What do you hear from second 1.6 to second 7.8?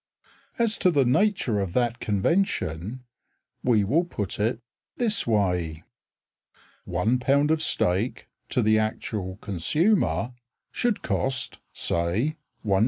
that convention We will put it this way: One pound of